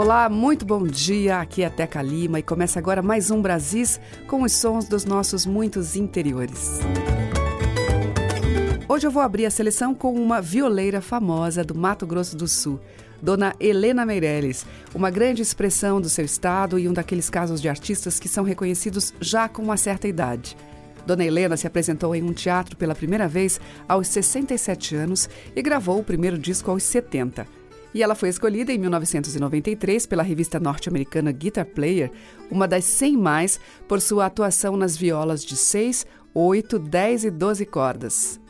[0.00, 1.40] Olá, muito bom dia.
[1.40, 5.44] Aqui é Teca Lima e começa agora mais um Brasis com os sons dos nossos
[5.44, 6.78] muitos interiores.
[8.88, 12.78] Hoje eu vou abrir a seleção com uma violeira famosa do Mato Grosso do Sul,
[13.20, 18.20] Dona Helena Meirelles, uma grande expressão do seu estado e um daqueles casos de artistas
[18.20, 20.56] que são reconhecidos já com uma certa idade.
[21.04, 25.98] Dona Helena se apresentou em um teatro pela primeira vez aos 67 anos e gravou
[25.98, 27.57] o primeiro disco aos 70.
[27.94, 32.10] E ela foi escolhida em 1993 pela revista norte-americana Guitar Player,
[32.50, 37.66] uma das 100 mais, por sua atuação nas violas de 6, 8, 10 e 12
[37.66, 38.40] cordas.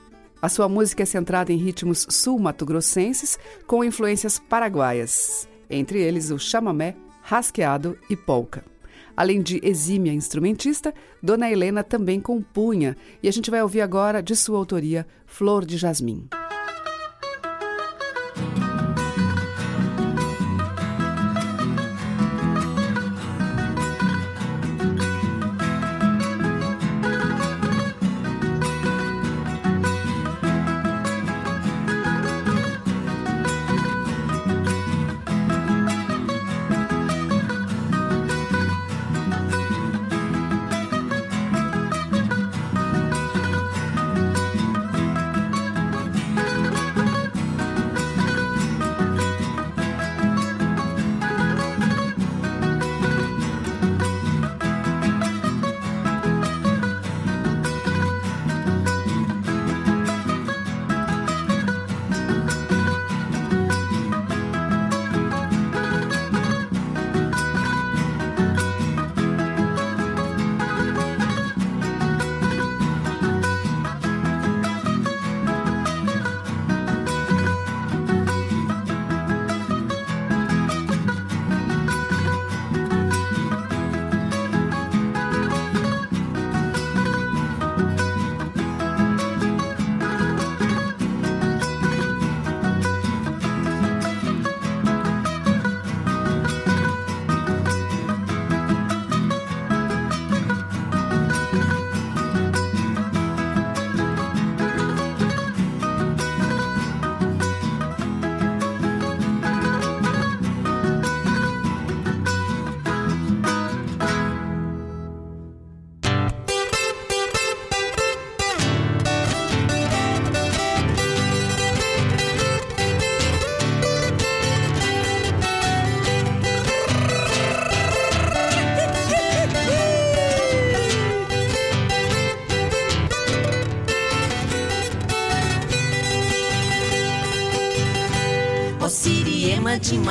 [0.41, 6.95] A sua música é centrada em ritmos sul-mato-grossenses com influências paraguaias, entre eles o chamamé,
[7.23, 8.65] rasqueado e polca.
[9.17, 14.37] Além de exímia instrumentista, Dona Helena também compunha, e a gente vai ouvir agora de
[14.37, 16.29] sua autoria Flor de Jasmim.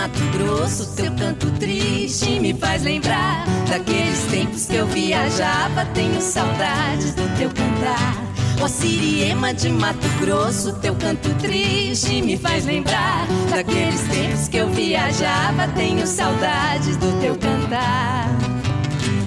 [0.07, 5.85] Mato Grosso, teu canto triste me faz lembrar daqueles tempos que eu viajava.
[5.93, 8.15] Tenho saudades do teu cantar.
[8.61, 14.69] Ó Siriema de Mato Grosso, teu canto triste me faz lembrar daqueles tempos que eu
[14.69, 15.67] viajava.
[15.75, 18.29] Tenho saudades do teu cantar.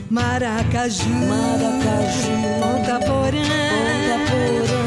[0.09, 3.43] Maracaju, Maracaju, Ponta Porã,
[3.87, 4.80] Ponta Porã.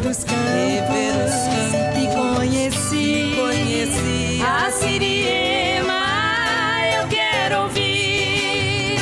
[0.00, 1.32] Os campos,
[1.96, 6.02] e conheci, conheci a Siriema.
[6.98, 8.98] Eu quero ouvir,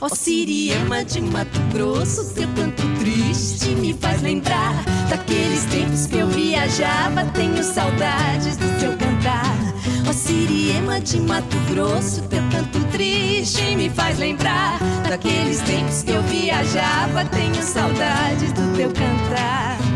[0.00, 4.74] ó Siriema de Mato Grosso, teu canto triste me faz lembrar
[5.08, 7.24] daqueles tempos que eu viajava.
[7.32, 9.56] Tenho saudades do teu cantar.
[10.06, 16.22] Ó Siriema de Mato Grosso, teu canto triste me faz lembrar daqueles tempos que eu
[16.24, 17.24] viajava.
[17.24, 19.87] Tenho saudades do teu cantar.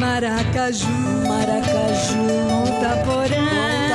[0.00, 0.88] Maracaju,
[1.28, 3.89] Maracaju, Ponta Porã.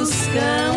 [0.00, 0.69] buscando.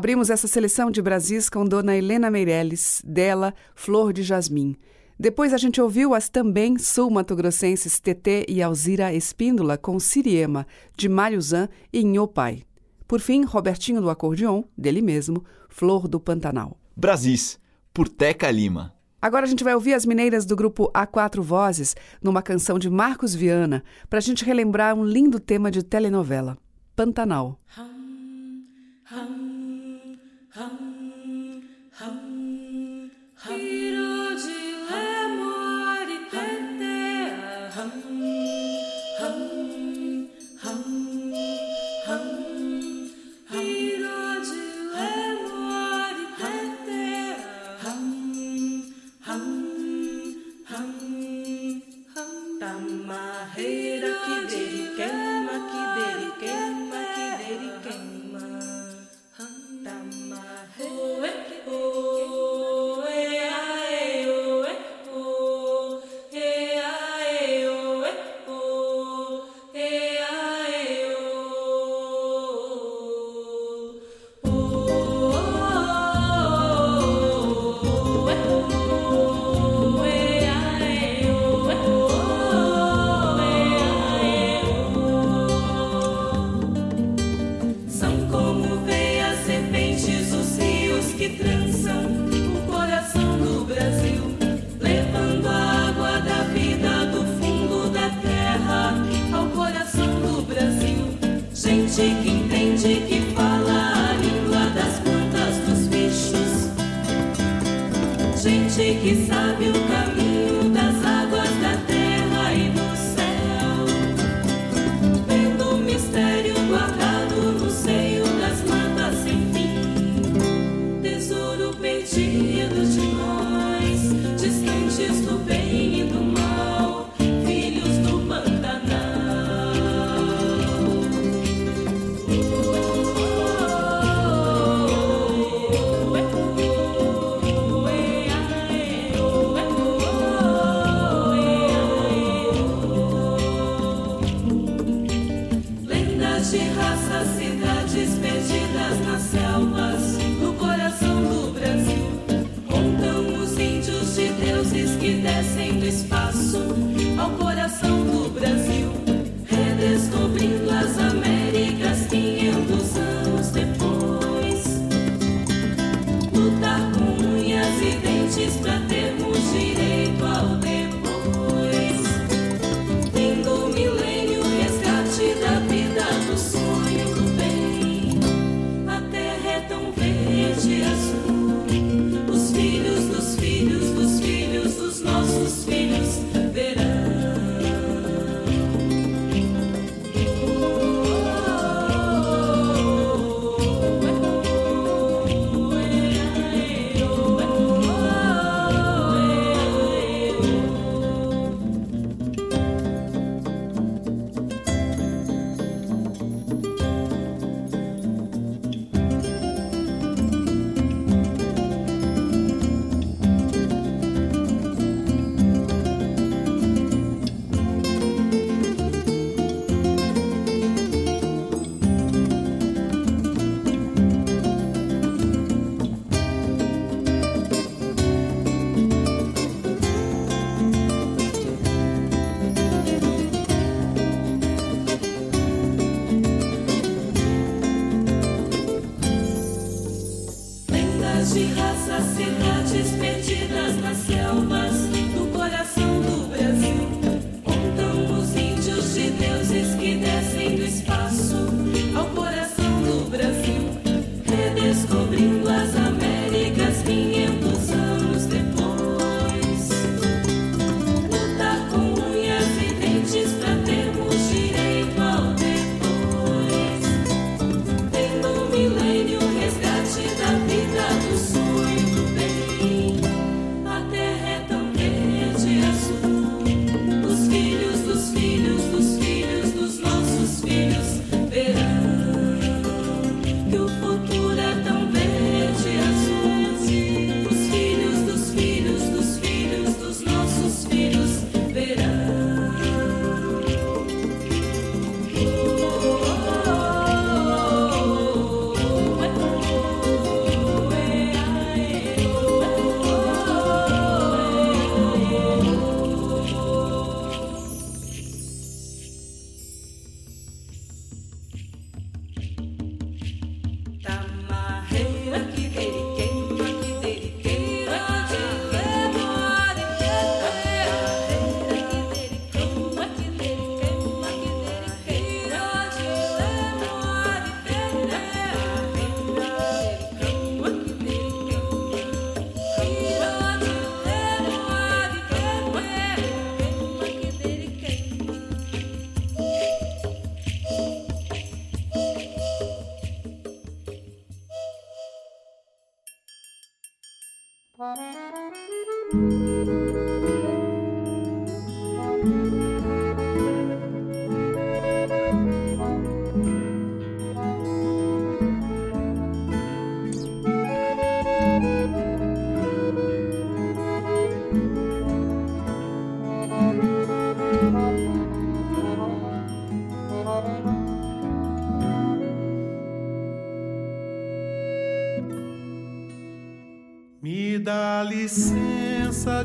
[0.00, 4.74] Abrimos essa seleção de Brasis com Dona Helena Meirelles, dela Flor de Jasmim.
[5.18, 10.66] Depois a gente ouviu as também sul-matogrossenses Tetê e Alzira Espíndola com Siriema,
[10.96, 12.62] de Mário Zan e Nhopai.
[13.06, 16.80] Por fim, Robertinho do Acordeon, dele mesmo, Flor do Pantanal.
[16.96, 17.60] Brasis,
[17.92, 18.94] por Teca Lima.
[19.20, 22.88] Agora a gente vai ouvir as mineiras do grupo A Quatro Vozes numa canção de
[22.88, 26.56] Marcos Viana, para a gente relembrar um lindo tema de telenovela,
[26.96, 27.60] Pantanal.
[30.60, 30.89] Come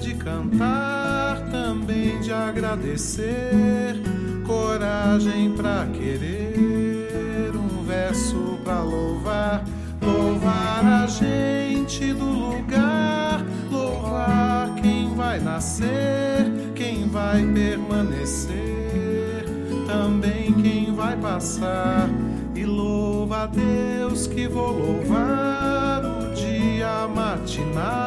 [0.06, 4.00] de cantar, também de agradecer,
[4.46, 9.66] coragem para querer, um verso para louvar,
[10.00, 19.44] louvar a gente do lugar, louvar quem vai nascer, quem vai permanecer,
[19.88, 22.08] também quem vai passar,
[22.54, 28.05] e louva a Deus que vou louvar o dia matinal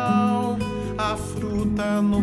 [1.98, 2.22] страну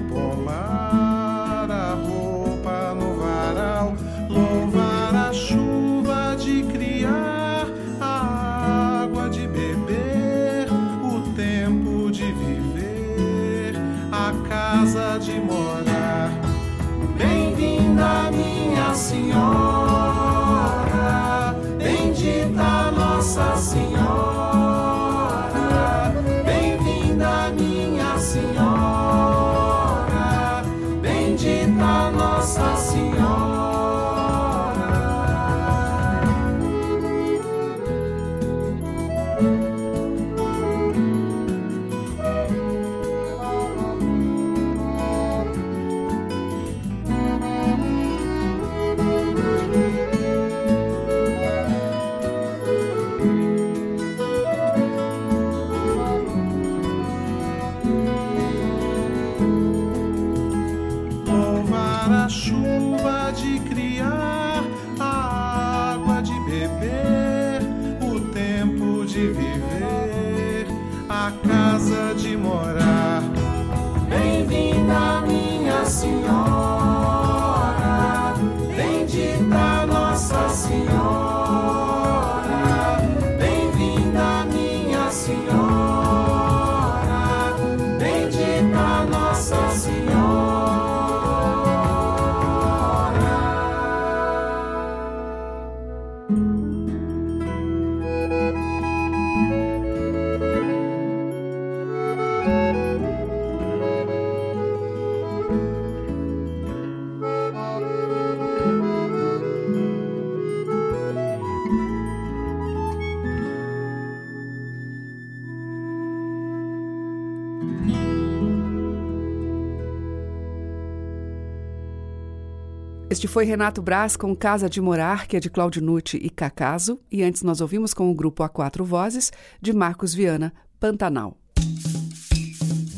[123.16, 127.00] Este foi Renato Braz com Casa de Morar, que é de Claudio Nucci e Cacaso,
[127.10, 129.32] e antes nós ouvimos com o grupo A Quatro Vozes,
[129.62, 131.38] de Marcos Viana, Pantanal.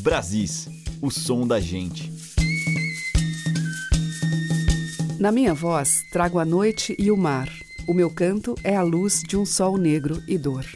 [0.00, 0.68] Brasis,
[1.00, 2.12] o som da gente.
[5.20, 7.48] Na minha voz, trago a noite e o mar.
[7.86, 10.66] O meu canto é a luz de um sol negro e dor.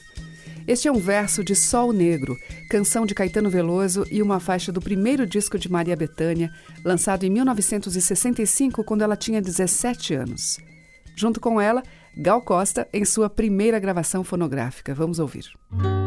[0.67, 2.37] Este é um verso de Sol Negro,
[2.71, 6.51] canção de Caetano Veloso e uma faixa do primeiro disco de Maria Bethânia,
[6.85, 10.59] lançado em 1965, quando ela tinha 17 anos.
[11.17, 11.83] Junto com ela,
[12.17, 14.95] Gal Costa, em sua primeira gravação fonográfica.
[14.95, 15.47] Vamos ouvir.
[15.71, 16.02] Na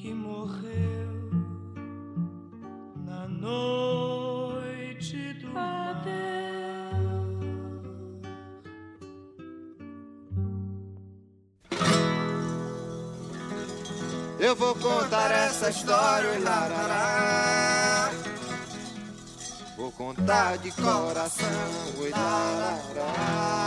[0.00, 1.10] que morreu
[3.04, 5.48] na noite do
[14.38, 18.12] Eu vou contar essa história, larará.
[19.76, 21.48] Vou contar de coração,
[22.10, 23.58] larará.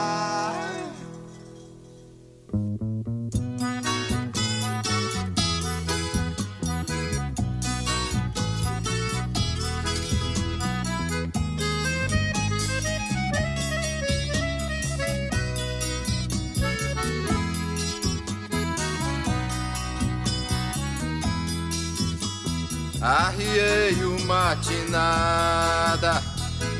[23.01, 26.21] Arriei uma matinada,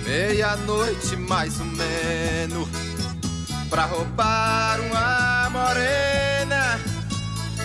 [0.06, 2.70] meia-noite mais ou menos,
[3.72, 6.80] pra roubar uma morena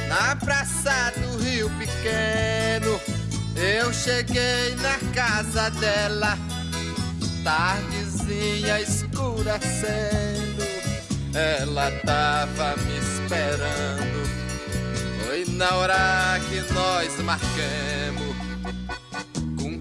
[0.08, 2.98] na praça do Rio Pequeno.
[3.54, 6.38] Eu cheguei na casa dela,
[7.44, 10.64] tardezinha escurecendo.
[11.34, 14.26] Ela tava me esperando.
[15.26, 18.25] Foi na hora que nós marcamos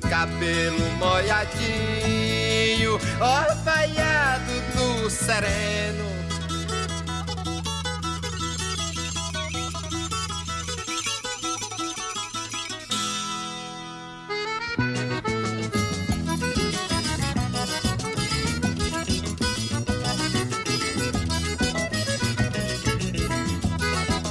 [0.10, 2.26] cabelo molhadinho
[3.20, 6.06] Orvaiado do sereno.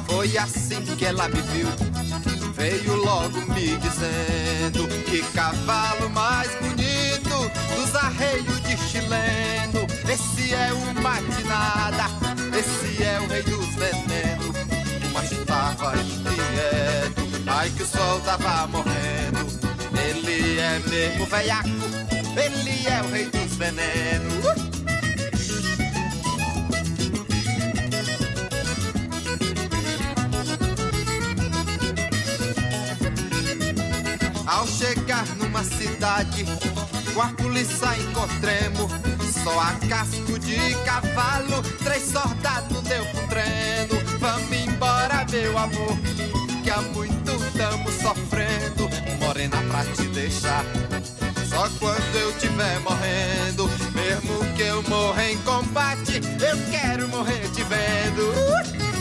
[0.06, 1.68] Foi assim que ela me viu,
[2.56, 9.86] veio logo me dizendo que cavalo mais bonito dos arreios de chileno.
[10.08, 12.04] Esse é o matinada,
[12.56, 14.56] esse é o rei dos venenos.
[15.12, 19.44] Mas tava inquieto, ai que o sol tava morrendo.
[20.08, 21.68] Ele é mesmo veiaco,
[22.36, 24.44] ele é o rei dos venenos.
[24.44, 24.73] Uh!
[34.54, 36.44] Ao chegar numa cidade,
[37.12, 38.88] com a polícia encontremos
[39.42, 44.18] só a casco de cavalo, três soldados deu pro treino.
[44.20, 45.98] Vamos embora, meu amor,
[46.62, 48.88] que há muito tamo sofrendo.
[49.18, 50.64] Morena pra te deixar,
[51.48, 53.68] só quando eu tiver morrendo.
[53.92, 58.22] Mesmo que eu morra em combate, eu quero morrer te vendo.
[58.22, 58.93] Uh!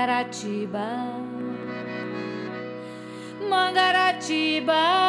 [0.00, 0.88] Mangaratiba.
[3.50, 4.99] Mangaratiba.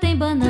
[0.00, 0.47] tem banana.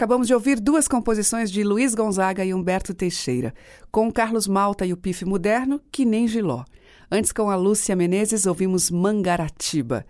[0.00, 3.52] Acabamos de ouvir duas composições de Luiz Gonzaga e Humberto Teixeira,
[3.92, 6.64] com Carlos Malta e o Pife Moderno, que nem Giló.
[7.12, 10.06] Antes, com a Lúcia Menezes, ouvimos Mangaratiba.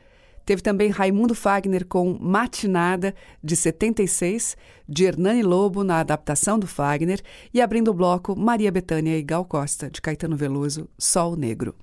[0.47, 4.57] Teve também Raimundo Fagner com Matinada, de 76,
[4.89, 7.21] de Hernani Lobo, na adaptação do Fagner,
[7.53, 11.75] e abrindo o bloco Maria Bethânia e Gal Costa, de Caetano Veloso, Sol Negro.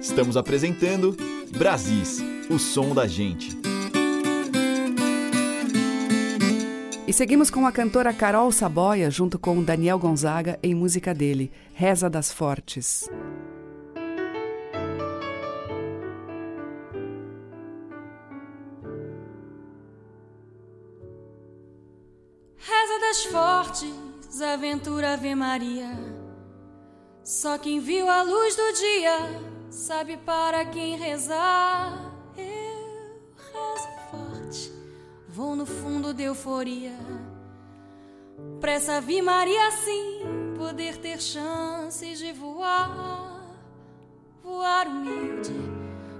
[0.00, 1.14] Estamos apresentando
[1.54, 3.75] Brasis, o som da gente.
[7.06, 12.10] E seguimos com a cantora Carol Saboia, junto com Daniel Gonzaga, em música dele, Reza
[12.10, 13.08] das Fortes.
[22.56, 25.96] Reza das Fortes, aventura Ave Maria.
[27.22, 32.12] Só quem viu a luz do dia sabe para quem rezar.
[32.36, 33.95] Eu rezo
[35.36, 36.96] Vou no fundo de euforia.
[38.58, 40.22] Pra essa Ave Maria sim
[40.56, 43.44] poder ter chances de voar.
[44.42, 45.52] Voar humilde,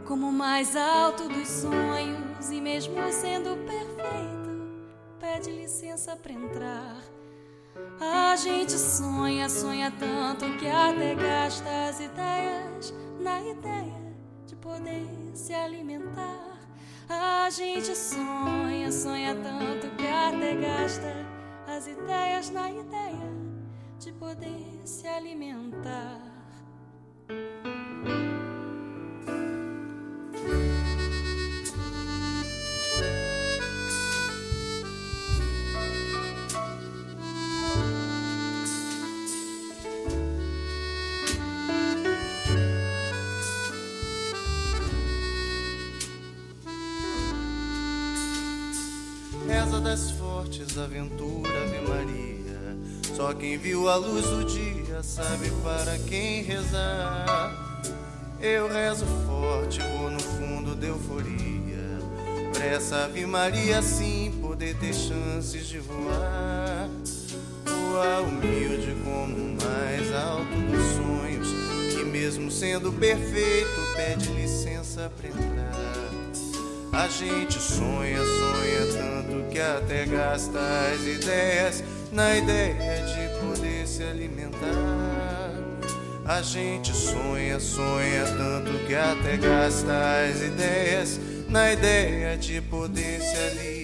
[0.05, 2.51] como o mais alto dos sonhos.
[2.51, 4.85] E mesmo sendo perfeito,
[5.19, 7.01] pede licença pra entrar.
[7.99, 15.55] A gente sonha, sonha tanto que até gasta as ideias na ideia de poder se
[15.55, 16.66] alimentar.
[17.09, 21.15] A gente sonha, sonha tanto que até gasta
[21.69, 23.33] as ideias na ideia
[24.01, 26.21] de poder se alimentar.
[50.85, 52.77] Aventura, Ave Maria.
[53.15, 57.83] Só quem viu a luz do dia sabe para quem rezar.
[58.41, 61.67] Eu rezo forte, vou no fundo de euforia.
[62.53, 66.89] Pra essa Ave Maria sim poder ter chances de voar.
[67.65, 71.49] Voar humilde como o mais alto dos sonhos.
[71.95, 75.56] Que mesmo sendo perfeito, pede licença pra entrar.
[76.97, 84.03] A gente sonha, sonha tanto que até gasta as ideias na ideia de poder se
[84.03, 85.53] alimentar.
[86.25, 89.93] A gente sonha, sonha tanto que até gasta
[90.25, 93.76] as ideias na ideia de poder se alimentar.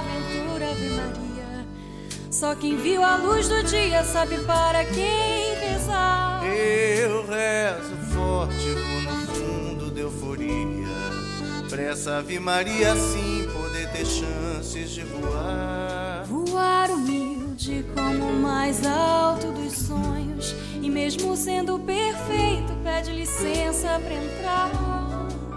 [0.00, 1.66] Aventura Ave Maria.
[2.30, 6.42] Só quem viu a luz do dia sabe para quem rezar.
[6.44, 10.88] Eu rezo forte, vou no fundo de euforia.
[11.68, 16.24] Pra essa Ave Maria sim poder ter chances de voar.
[16.26, 20.54] Voar humilde como o mais alto dos sonhos.
[20.82, 24.70] E mesmo sendo perfeito, pede licença pra entrar.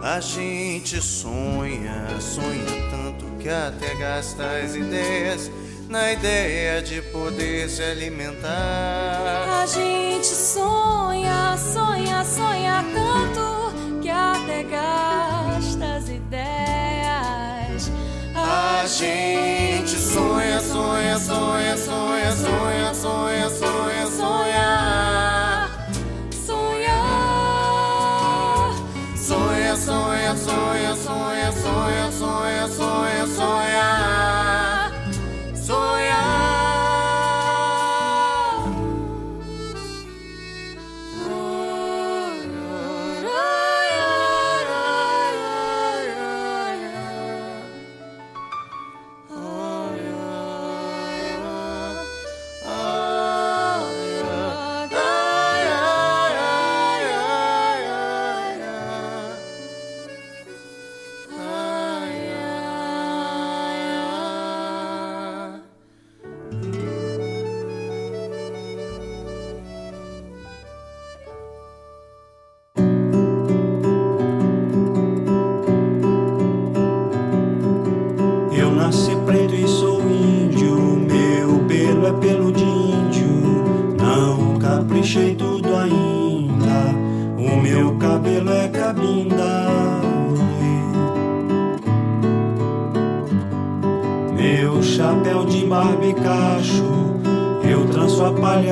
[0.03, 3.02] A gente sonha, sonha tanto
[3.43, 5.51] que até gasta as ideias
[5.89, 9.61] na ideia de poder se alimentar.
[9.61, 17.91] A gente sonha, sonha, sonha tanto que até gasta as ideias.
[18.33, 25.12] A gente sonha, sonha, sonha, sonha, sonha, sonha, sonha, sonha.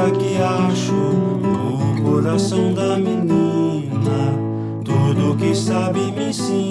[0.01, 4.33] dia que acho o coração da menina,
[4.83, 6.70] tudo que sabe me ensina.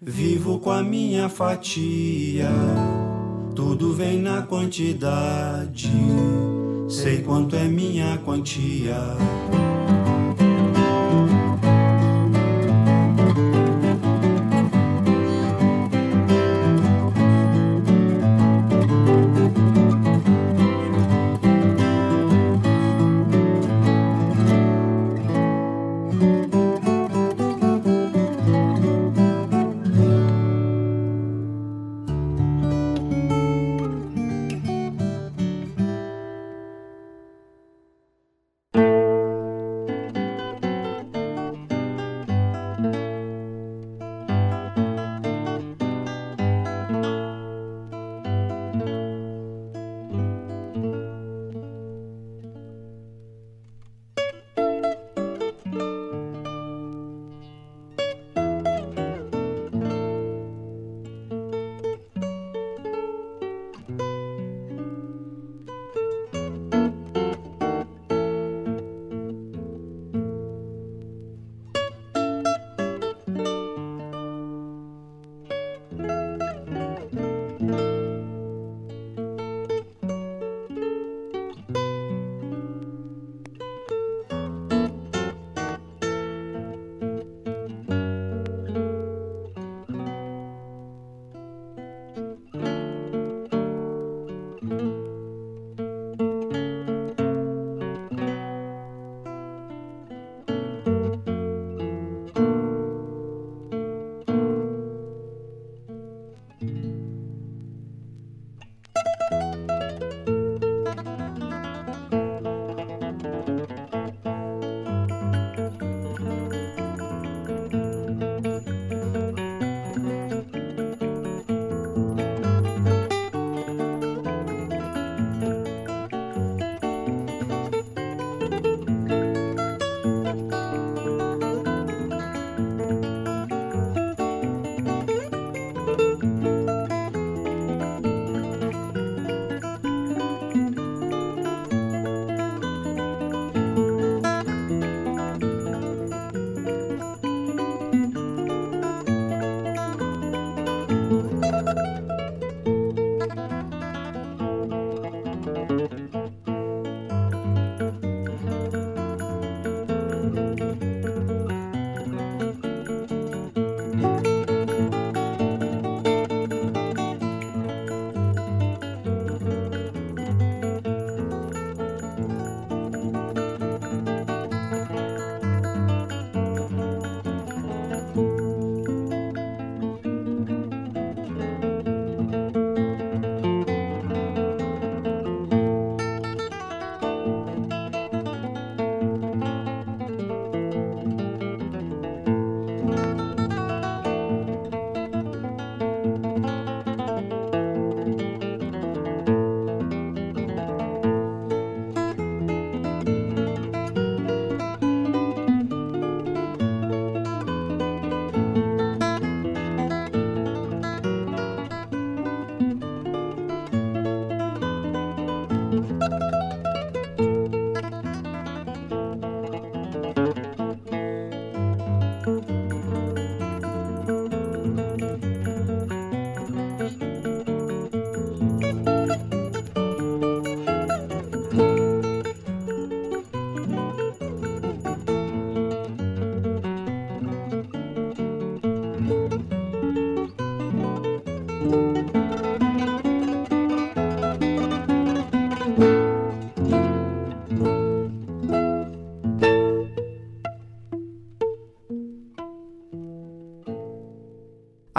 [0.00, 2.50] Vivo com a minha fatia,
[3.54, 5.90] tudo vem na quantidade.
[6.86, 8.98] Sei quanto é minha quantia.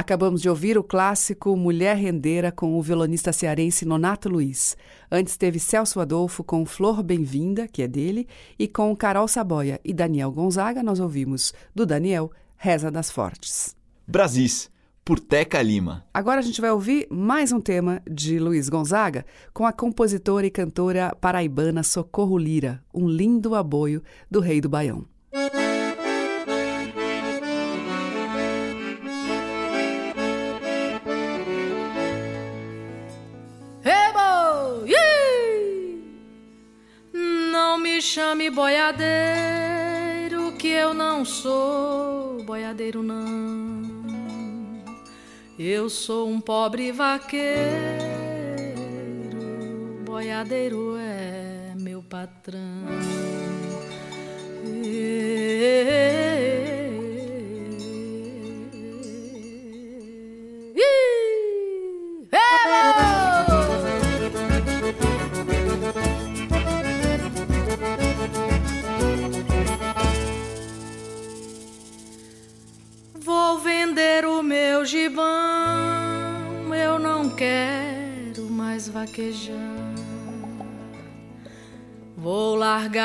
[0.07, 4.77] Acabamos de ouvir o clássico Mulher Rendeira com o violonista cearense Nonato Luiz.
[5.11, 8.25] Antes teve Celso Adolfo com Flor Bem-vinda, que é dele,
[8.57, 13.75] e com Carol Saboia e Daniel Gonzaga nós ouvimos do Daniel Reza das Fortes.
[14.07, 14.71] Brasis,
[15.03, 16.05] por Teca Lima.
[16.13, 20.49] Agora a gente vai ouvir mais um tema de Luiz Gonzaga com a compositora e
[20.49, 24.01] cantora paraibana Socorro Lira, um lindo aboio
[24.31, 25.05] do Rei do Baião.
[38.17, 39.05] Chame boiadeiro,
[40.53, 43.85] que eu não sou boiadeiro, não.
[45.59, 47.53] Eu sou um pobre vaqueiro,
[50.03, 52.87] boiadeiro é meu patrão.
[54.63, 56.26] Vou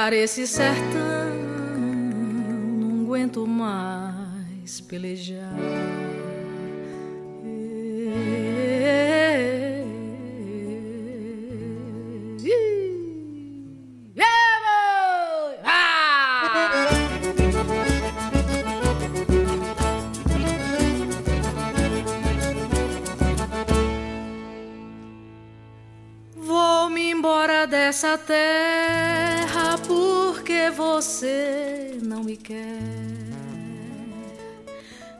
[0.03, 1.31] largar esse sertão,
[1.79, 5.55] não aguento mais pelejar.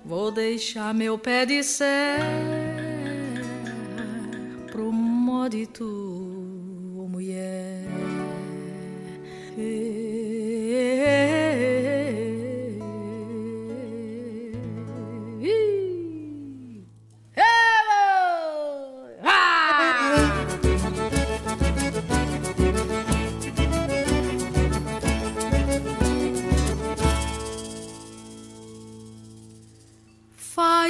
[0.05, 2.27] Vou deixar meu pé de serra
[4.71, 7.85] pro modo tu, mulher.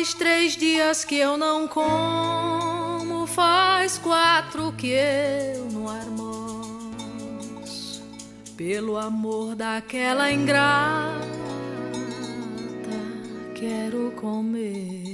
[0.03, 7.23] Faz três dias que eu não como, faz quatro que eu não almoço.
[8.57, 11.21] Pelo amor daquela ingrata,
[13.55, 15.12] quero comer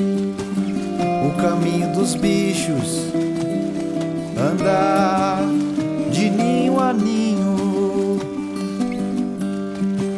[1.26, 3.12] o caminho dos bichos,
[4.38, 5.42] andar
[6.12, 7.56] de ninho a ninho.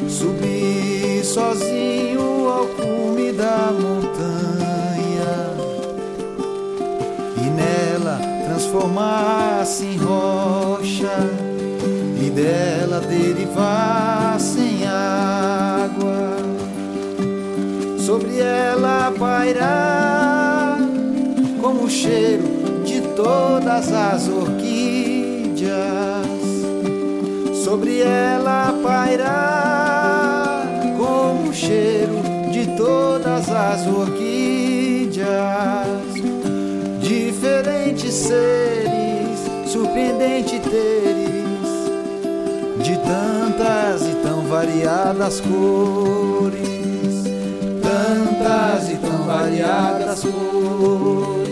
[0.09, 2.26] Subir sozinho
[2.58, 5.53] ao cume da montanha
[7.38, 11.30] e nela transformar-se em rocha
[12.20, 16.38] e dela derivar sem água.
[17.99, 20.80] sobre ela pairar
[21.62, 22.43] como o cheiro
[22.86, 25.68] de todas as orquídeas.
[27.66, 32.36] Sobre ela pairar como o cheiro
[32.88, 35.27] todas as orquídeas.
[37.01, 41.67] Diferentes seres, surpreendente teres,
[42.81, 46.67] de tantas e tão variadas cores.
[47.81, 51.47] Tantas e tão variadas cores,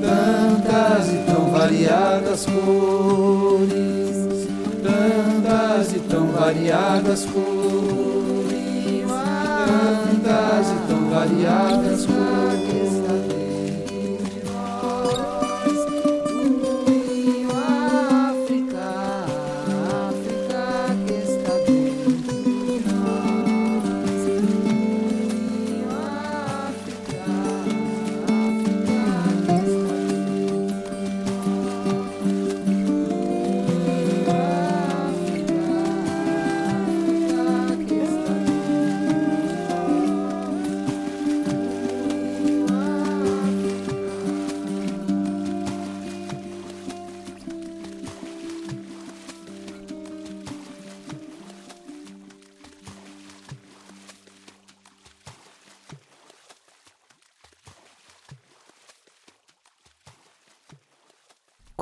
[0.00, 3.68] tantas e tão variadas cores,
[4.82, 7.61] tantas e tão variadas cores,
[11.22, 12.61] variadas cores.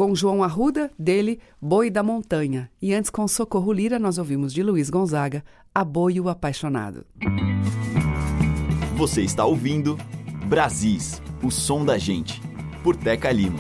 [0.00, 2.70] Com João Arruda, dele, Boi da Montanha.
[2.80, 5.44] E antes, com Socorro Lira, nós ouvimos de Luiz Gonzaga,
[5.74, 7.04] A Boi o Apaixonado.
[8.96, 9.98] Você está ouvindo
[10.46, 12.40] Brasis, o som da gente,
[12.82, 13.58] por Teca Lima.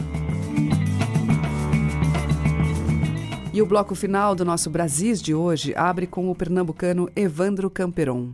[3.52, 8.32] E o bloco final do nosso Brasis de hoje abre com o pernambucano Evandro Camperon.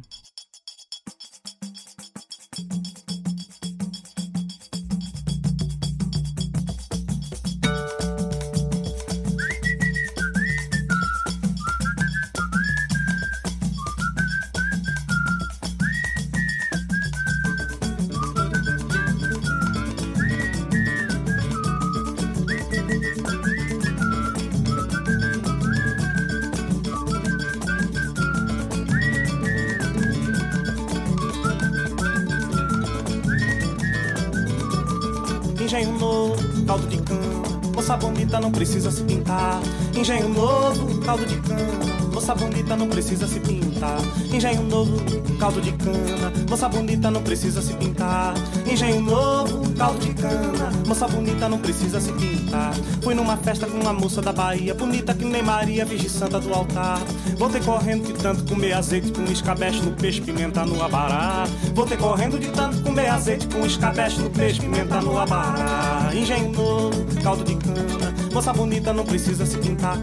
[45.47, 46.33] Caldo de cana.
[46.51, 48.35] Moça bonita não precisa se pintar.
[48.69, 50.73] Engenho novo, caldo de cana.
[50.85, 52.75] Moça bonita não precisa se pintar.
[53.01, 56.53] Fui numa festa com uma moça da Bahia, bonita que nem Maria, Virgem Santa do
[56.53, 56.99] altar.
[57.39, 61.45] Voltei correndo de tanto comer azeite com escabeche no peixe, pimenta no abará.
[61.73, 66.11] Voltei correndo de tanto comer azeite com escabeche no peixe, pimenta no abará.
[66.13, 68.13] Engenho novo, caldo de cana.
[68.33, 69.97] Moça bonita não precisa se pintar.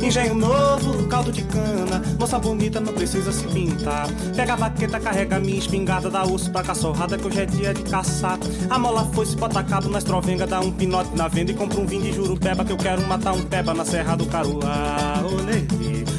[0.00, 2.02] Engenho novo, caldo de cana.
[2.18, 4.06] Moça bonita não precisa se pintar.
[4.34, 7.82] Pega a vaqueta, carrega minha espingarda, dá osso pra caçorrada que hoje é dia de
[7.82, 8.38] caçar.
[8.70, 11.80] A mola foi se bota cabo na estrovenga, dá um pinote na venda e compra
[11.80, 15.22] um vinho de jurupeba que eu quero matar um peba na Serra do Caruá.
[15.24, 15.66] Olê,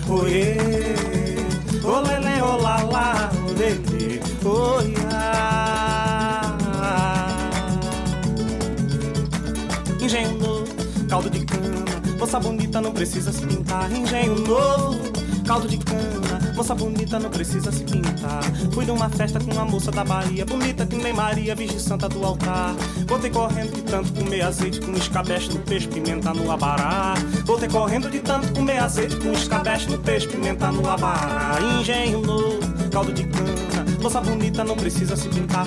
[0.09, 0.57] oê,
[1.83, 5.29] olele, olala, olele, oiá.
[10.01, 10.67] Engenho novo,
[11.07, 11.98] caldo de cana.
[12.19, 13.89] Moça bonita não precisa se pintar.
[13.89, 14.99] Engenho novo,
[15.47, 16.53] caldo de cana.
[16.53, 18.43] Moça bonita não precisa se pintar.
[18.73, 22.23] Fui numa festa com uma moça da Bahia, bonita que nem Maria, Virgem Santa do
[22.25, 22.75] altar.
[23.07, 27.13] Voltei correndo de tanto comer azeite com escabeche no peixe, pimenta no abará.
[27.45, 31.57] Voltei correndo de tanto comer azeite com escabeche no peixe, pimenta no abará.
[31.79, 32.59] Engenho novo,
[32.91, 33.85] caldo de cana.
[34.01, 35.65] Moça bonita não precisa se pintar.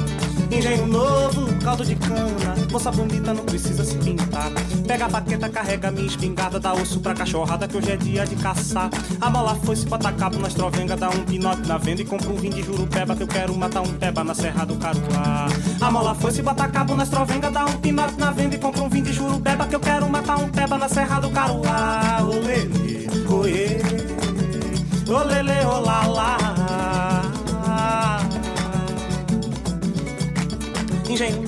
[0.53, 2.55] Engenho novo, caldo de cana.
[2.71, 4.51] Moça bonita não precisa se pintar.
[4.87, 8.37] Pega a baqueta, carrega minha espingarda, dá osso pra cachorrada que hoje é dia de
[8.37, 8.91] caçar.
[9.19, 12.29] A mola foi se bota cabo na estrovenga, dá um pinote na venda e compra
[12.29, 15.47] um vinho de jurupeba que eu quero matar um peba na Serra do Caruá.
[15.81, 18.83] A mola foi se bota cabo na estrovenga, dá um pinote na venda e compra
[18.83, 22.19] um vinho de jurupeba que eu quero matar um peba na Serra do Caruá.
[22.21, 23.81] Olele, oê,
[25.09, 26.52] olele, olala.
[31.13, 31.43] Engenho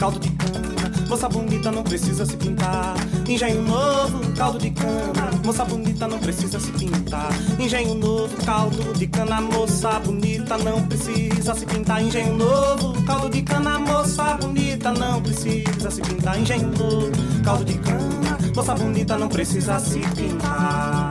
[0.00, 1.06] caldo de cana.
[1.06, 2.94] Moça bonita não precisa se pintar.
[3.28, 5.30] Engenho novo, caldo de cana.
[5.44, 7.28] Moça bonita não precisa se pintar.
[7.60, 9.38] Engenho novo, caldo de cana.
[9.42, 12.02] Moça bonita não precisa se pintar.
[12.02, 13.78] Engenho novo, caldo de cana.
[13.78, 16.40] Moça bonita não precisa se pintar.
[16.40, 18.38] Engenho novo, caldo de cana.
[18.54, 21.10] Moça bonita não precisa se pintar.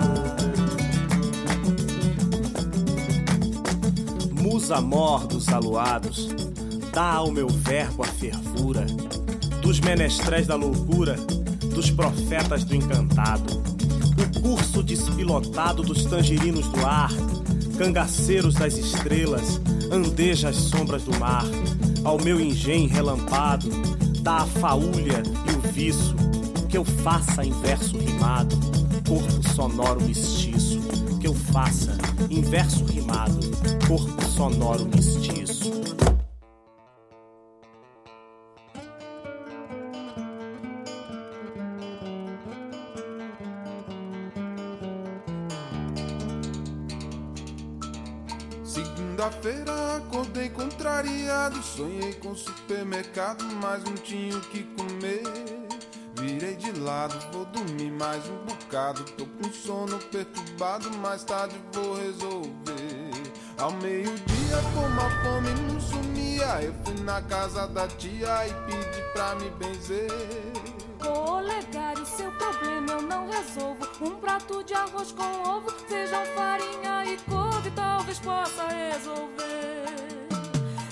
[4.42, 6.30] musa mor dos aluados,
[6.96, 8.86] dá ao meu verbo a fervura
[9.62, 11.18] dos menestréis da loucura,
[11.74, 13.62] dos profetas do encantado,
[14.18, 17.12] o curso despilotado dos tangerinos do ar,
[17.78, 19.60] cangaceiros das estrelas,
[19.92, 21.44] andeja as sombras do mar,
[22.06, 23.70] ao meu engenho relampado,
[24.22, 25.22] dá a faúlha
[25.52, 26.16] e o viço,
[26.70, 28.56] que eu faça em verso rimado,
[29.06, 30.80] corpo sonoro mestiço,
[31.20, 31.98] que eu faça
[32.30, 33.38] em verso rimado,
[33.86, 35.95] corpo sonoro mestiço.
[49.46, 55.22] Segunda-feira acordei contrariado, sonhei com supermercado, mas não tinha o que comer.
[56.16, 59.04] Virei de lado, vou dormir mais um bocado.
[59.12, 62.50] Tô com sono perturbado, mais tarde vou resolver.
[63.60, 69.02] Ao meio-dia, como a fome não sumia, eu fui na casa da tia e pedi
[69.14, 70.75] pra me benzer.
[71.08, 73.88] Olegário, seu problema eu não resolvo.
[74.02, 79.86] Um prato de arroz com ovo, feijão, farinha e couve, talvez possa resolver.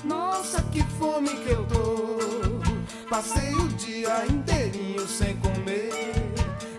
[0.03, 2.13] Nossa, que fome que eu tô!
[3.09, 5.91] Passei o dia inteirinho sem comer.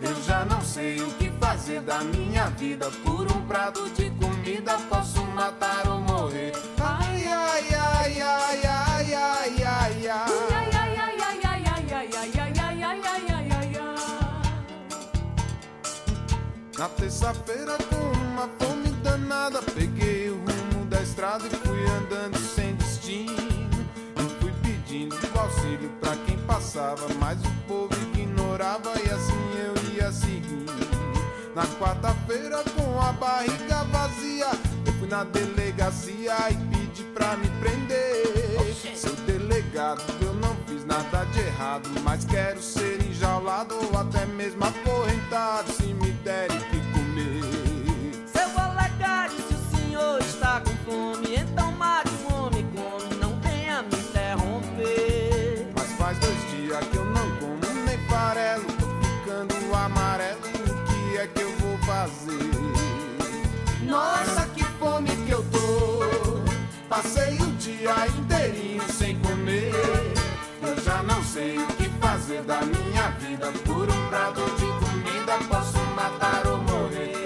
[0.02, 2.90] Eu já não sei o que fazer da minha vida.
[3.04, 6.52] Por um prato de comida posso matar ou morrer.
[6.80, 8.83] Ai, ai, ai, ai, ai,
[16.84, 22.74] Na terça-feira, com uma fome danada, peguei o rumo da estrada e fui andando sem
[22.74, 23.32] destino.
[24.18, 29.32] E fui pedindo auxílio pra quem passava, mas o povo ignorava e assim
[29.64, 30.74] eu ia seguindo.
[31.54, 34.50] Na quarta-feira, com a barriga vazia,
[34.84, 38.74] eu fui na delegacia e pedi pra me prender.
[38.94, 44.62] Seu delegado, eu não fiz nada de errado, mas quero ser enjaulado ou até mesmo
[44.62, 47.42] acorrentado se me derem que comer.
[48.26, 53.82] Seu olegário, se o senhor está com fome, então mate um homem come, não venha
[53.82, 55.68] me interromper.
[55.76, 61.18] Mas faz dois dias que eu não como nem farelo, tô ficando amarelo, o que
[61.18, 62.54] é que eu vou fazer?
[63.86, 66.04] Nossa, que fome que eu tô!
[66.88, 69.72] Passei o dia inteirinho sem comer.
[70.62, 73.52] Eu já não sei o que fazer da minha vida.
[73.64, 77.23] Por um prato de comida posso matar ou morrer.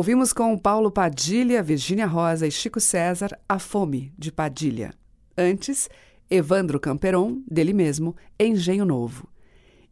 [0.00, 4.94] Ouvimos com Paulo Padilha, Virgínia Rosa e Chico César A Fome, de Padilha.
[5.36, 5.90] Antes,
[6.30, 9.28] Evandro Camperon, dele mesmo, Engenho Novo.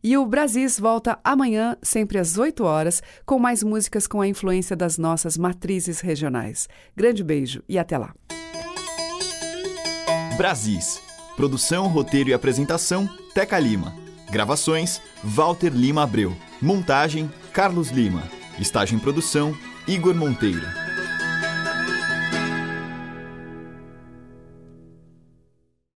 [0.03, 4.75] E o Brasis volta amanhã, sempre às 8 horas, com mais músicas com a influência
[4.75, 6.71] das nossas matrizes regionais.
[6.97, 8.15] Grande beijo e até lá.
[10.39, 11.03] Brasis.
[11.37, 13.95] Produção, roteiro e apresentação: Teca Lima.
[14.31, 16.35] Gravações: Walter Lima Abreu.
[16.63, 18.23] Montagem: Carlos Lima.
[18.59, 19.55] Estágio em produção:
[19.89, 20.88] Igor Monteiro.